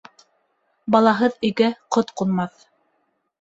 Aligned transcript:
Балаһыҙ 0.95 1.35
өйгә 1.49 1.69
ҡот 1.97 2.11
ҡунмаҫ. 2.23 2.65